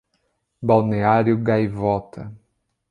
Balneário 0.63 1.37
Gaivota 1.37 2.33